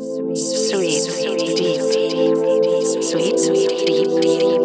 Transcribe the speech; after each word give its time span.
Sweet, 0.00 0.36
sweet, 0.36 1.56
deep, 1.56 1.80
sweet, 1.80 3.36
sweet, 3.40 3.74
deep, 3.74 3.96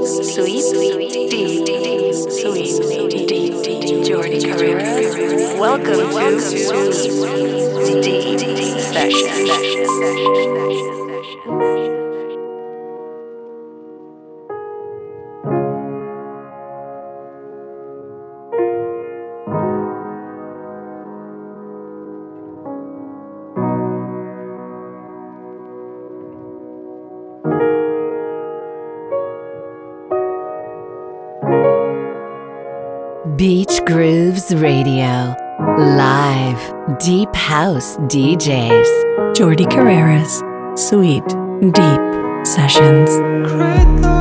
sweet, 0.06 0.62
sweet, 0.62 1.10
deep, 1.10 1.54
sweet, 2.30 3.10
deep, 3.10 3.54
Jordi 4.06 4.40
Carreras. 4.40 5.58
Welcome 5.58 6.12
to 6.14 6.94
Sweet 6.94 8.04
Deep 8.04 8.80
Session. 8.94 9.34
Radio. 34.56 35.36
Live 35.78 36.74
Deep 37.00 37.34
House 37.36 37.98
DJs. 37.98 39.34
Jordi 39.36 39.66
Carreras. 39.70 40.42
Sweet 40.78 41.28
Deep 41.74 42.46
Sessions. 42.46 44.13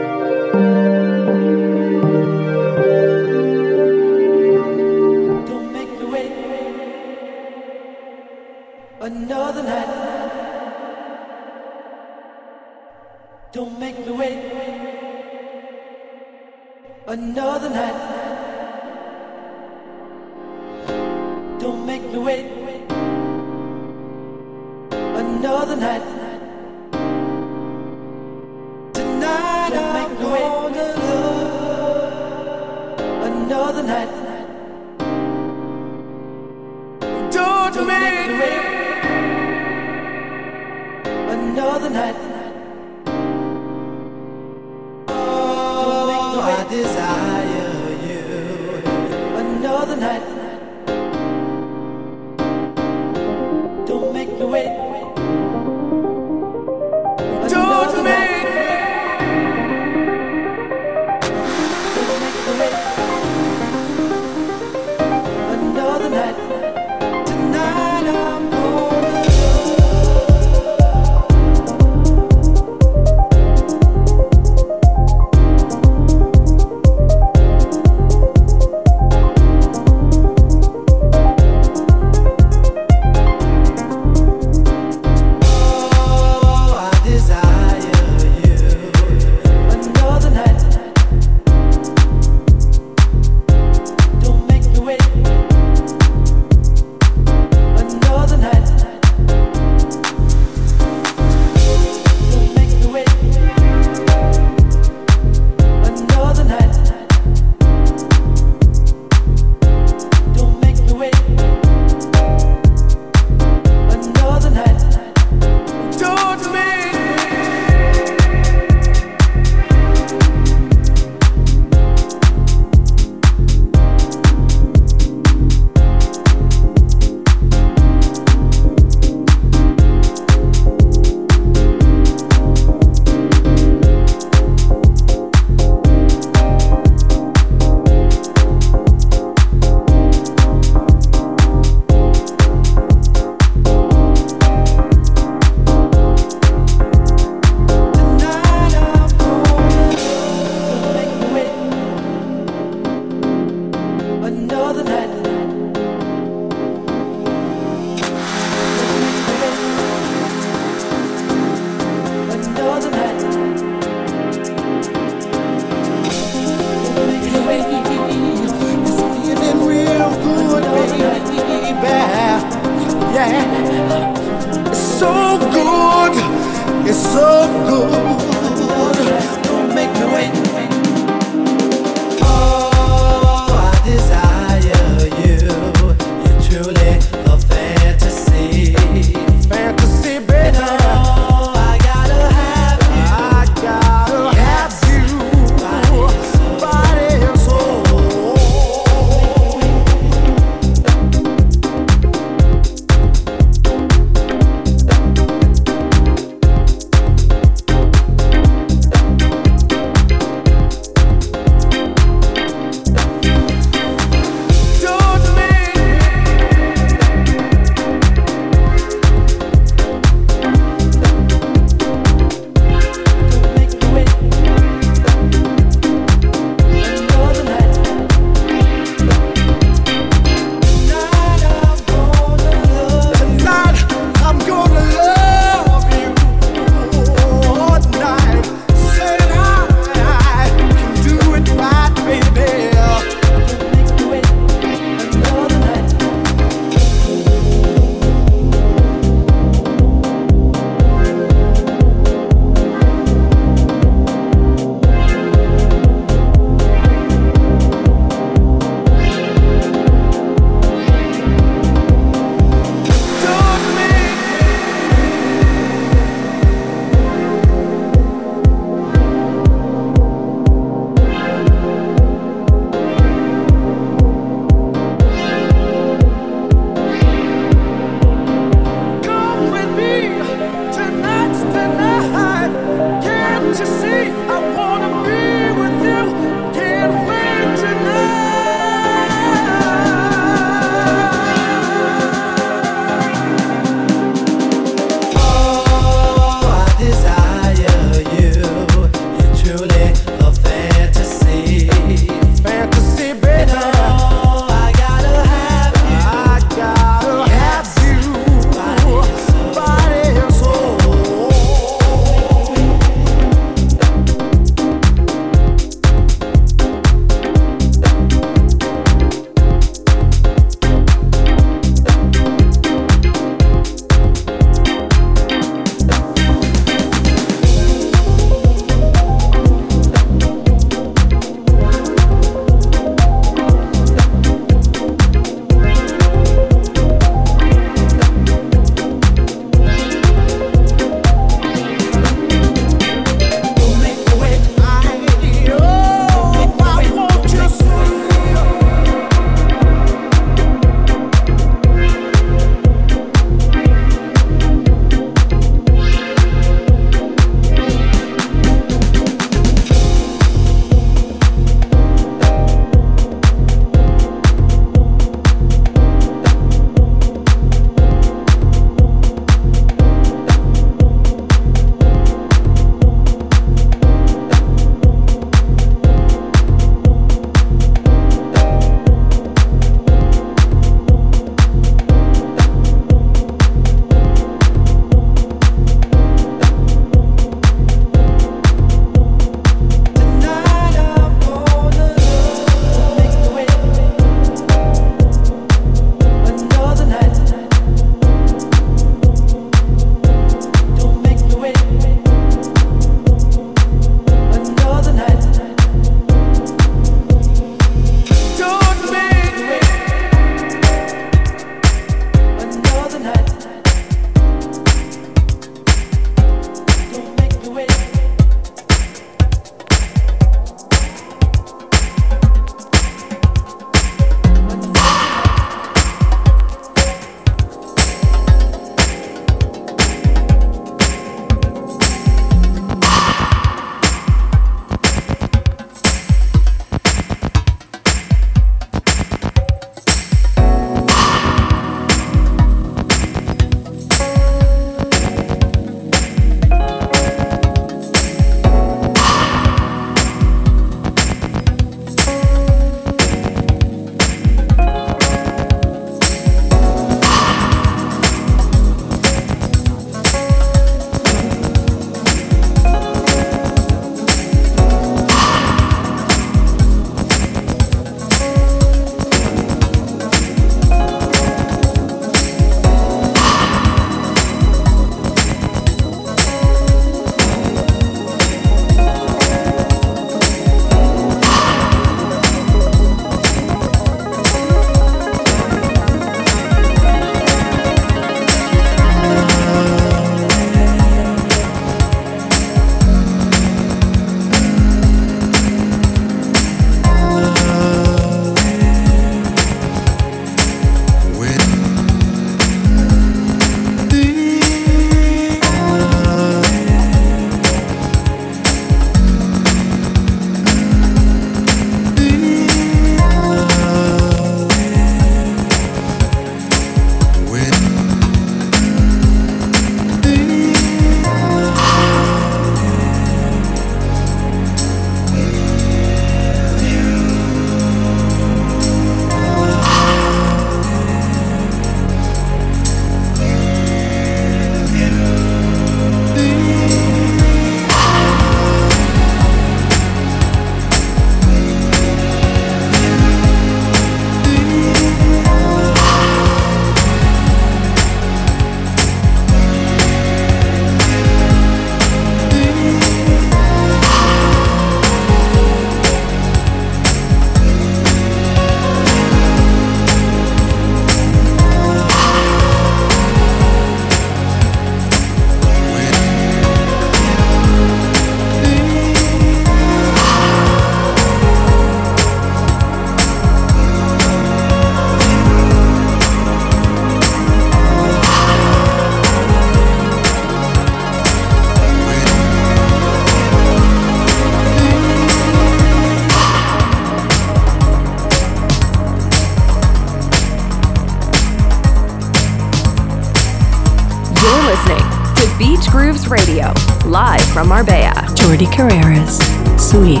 Jordi 598.40 598.56
Carreras, 598.56 599.18
Sweet 599.58 600.00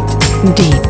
Deep 0.56 0.89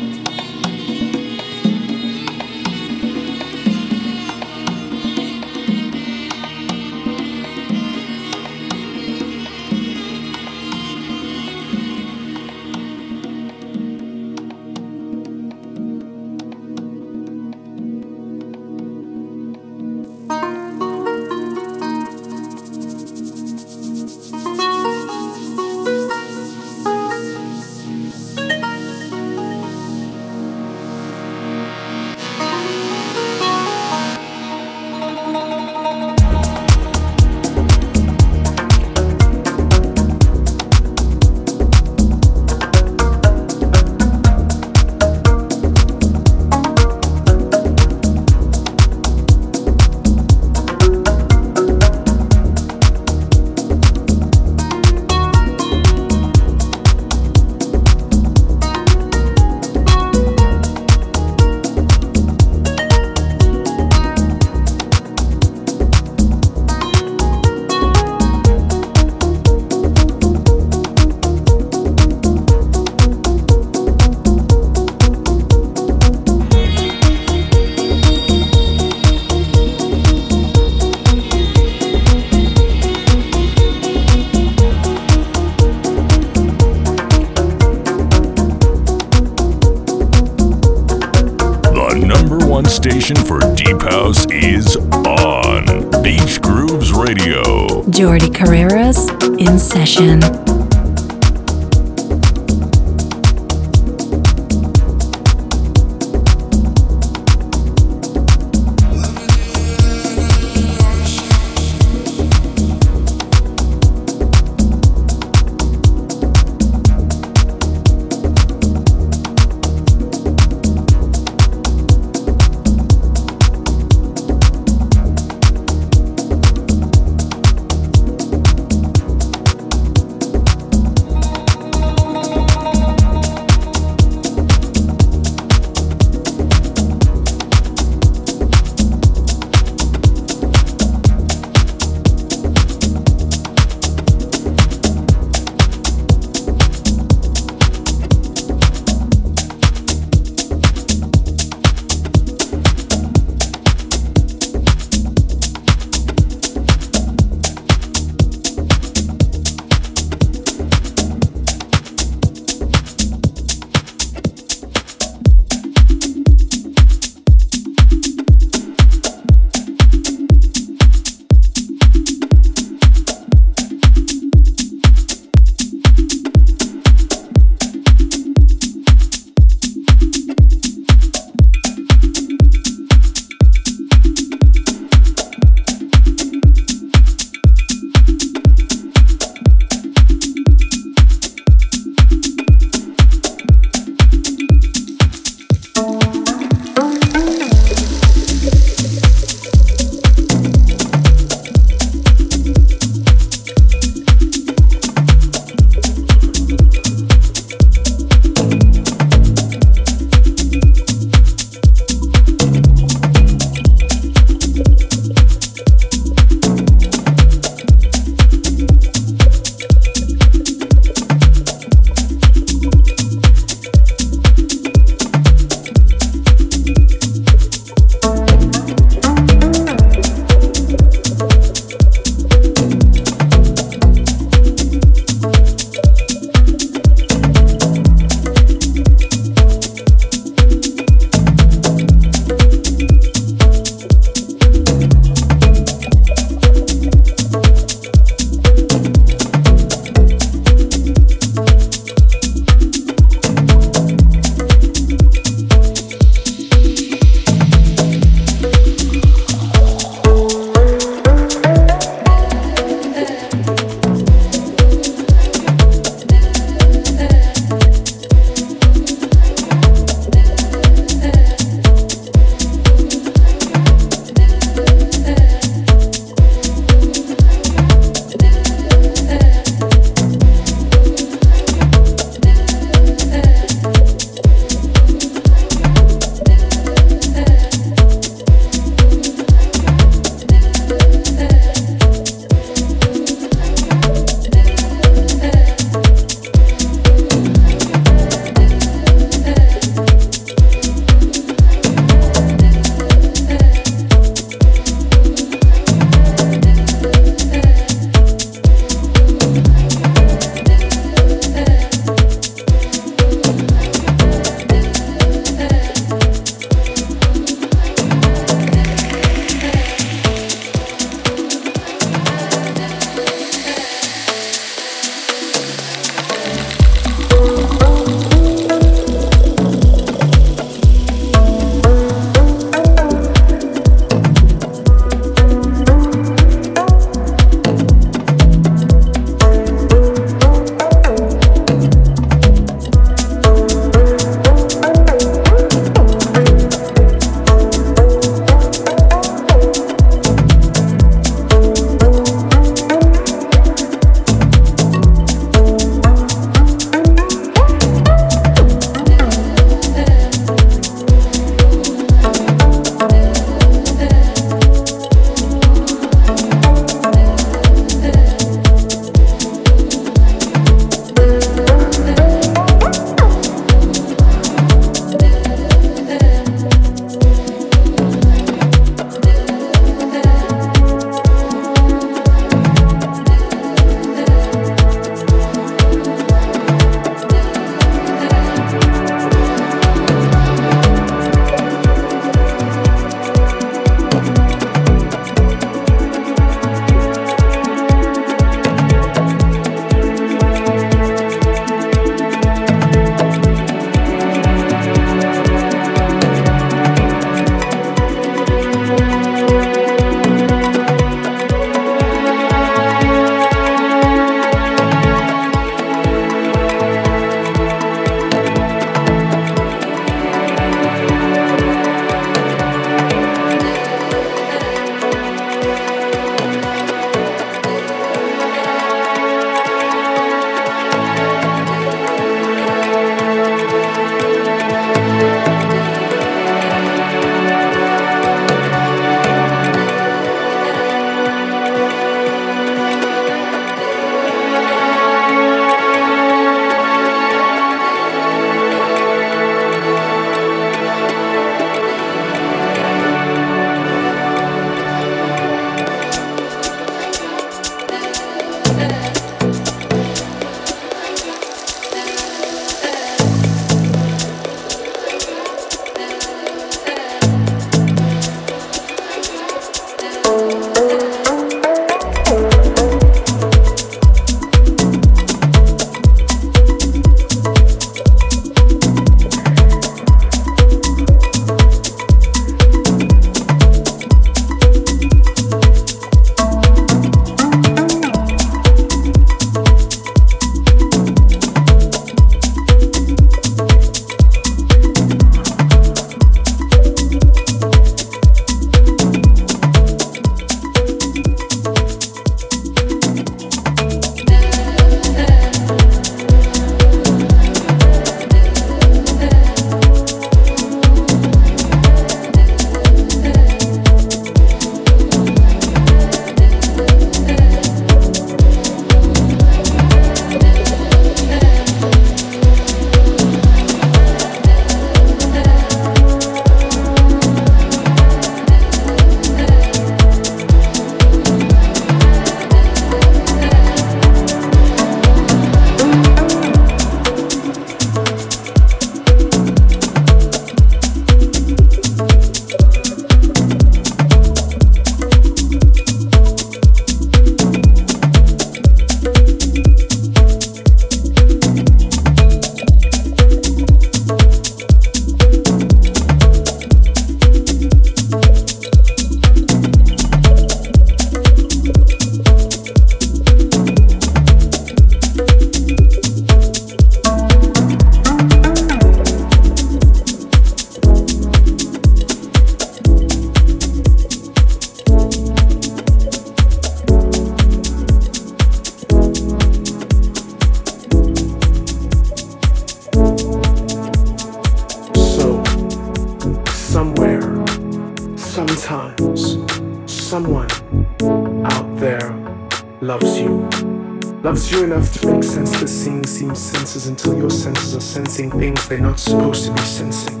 they're 598.54 598.62
not 598.62 598.78
supposed 598.78 599.26
to 599.26 599.32
be 599.32 599.40
sensing. 599.40 600.00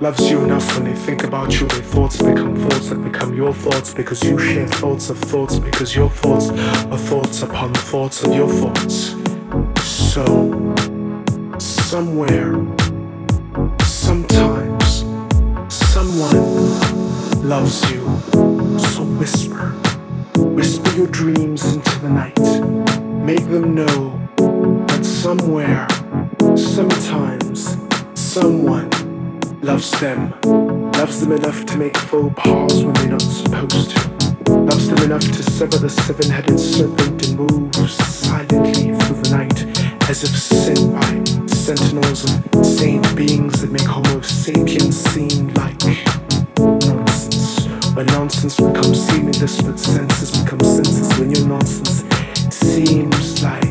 Loves 0.00 0.30
you 0.30 0.42
enough 0.42 0.74
when 0.74 0.84
they 0.84 0.98
think 1.00 1.22
about 1.22 1.60
you, 1.60 1.66
their 1.66 1.82
thoughts 1.82 2.16
become 2.16 2.56
thoughts 2.56 2.88
that 2.88 3.04
become 3.04 3.34
your 3.34 3.52
thoughts 3.52 3.92
because 3.92 4.24
you 4.24 4.38
share 4.38 4.66
thoughts 4.66 5.10
of 5.10 5.18
thoughts 5.18 5.58
because 5.58 5.94
your 5.94 6.08
thoughts 6.08 6.48
are 6.48 6.96
thoughts 6.96 7.42
upon 7.42 7.74
the 7.74 7.78
thoughts 7.80 8.24
of 8.24 8.34
your 8.34 8.48
thoughts. 8.48 9.14
So, 9.84 10.24
somewhere, 11.58 12.54
sometimes, 13.82 15.04
someone 15.68 16.40
loves 17.46 17.82
you. 17.92 18.00
So 18.78 19.04
whisper, 19.20 19.72
whisper 20.38 20.90
your 20.96 21.08
dreams 21.08 21.74
into 21.74 21.98
the 21.98 22.08
night. 22.08 22.40
Make 23.26 23.44
them 23.50 23.74
know 23.74 24.18
that 24.86 25.04
somewhere, 25.04 25.86
sometimes, 26.56 27.43
someone 28.34 28.90
loves 29.60 29.92
them. 30.00 30.34
Loves 30.98 31.20
them 31.20 31.30
enough 31.30 31.64
to 31.66 31.76
make 31.78 31.96
faux 31.96 32.34
pas 32.34 32.82
when 32.82 32.92
they're 32.94 33.10
not 33.10 33.22
supposed 33.22 33.90
to. 33.90 34.52
Loves 34.52 34.88
them 34.88 34.98
enough 35.04 35.22
to 35.22 35.42
sever 35.44 35.78
the 35.78 35.88
seven 35.88 36.28
headed 36.32 36.58
serpent 36.58 37.28
and 37.28 37.38
move 37.38 37.90
silently 37.90 38.90
through 38.92 39.22
the 39.22 39.30
night 39.30 39.58
as 40.10 40.24
if 40.24 40.34
sent 40.36 40.82
by 40.94 41.46
sentinels 41.46 42.24
of 42.24 42.66
saint 42.66 43.06
beings 43.14 43.60
that 43.60 43.70
make 43.70 43.86
Homo 43.86 44.20
sapiens 44.22 44.96
seem 45.12 45.54
like 45.54 45.78
nonsense. 46.58 47.68
When 47.94 48.06
nonsense 48.06 48.56
becomes 48.56 48.98
seamless, 49.06 49.62
but 49.62 49.78
senses 49.78 50.42
become 50.42 50.58
senses 50.58 51.08
when 51.20 51.30
your 51.30 51.46
nonsense 51.46 52.02
seems 52.52 53.44
like. 53.44 53.63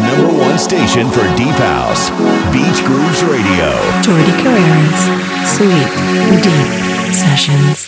Number 0.00 0.32
one 0.38 0.58
station 0.58 1.10
for 1.10 1.22
deep 1.36 1.58
house, 1.58 2.10
Beach 2.52 2.84
Grooves 2.84 3.24
Radio. 3.24 3.72
Jordi 4.02 4.32
Carreras, 4.38 5.02
Sweet 5.44 6.42
Deep 6.42 7.14
Sessions. 7.14 7.87